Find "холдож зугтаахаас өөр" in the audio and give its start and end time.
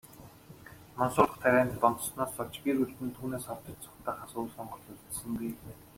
3.47-4.49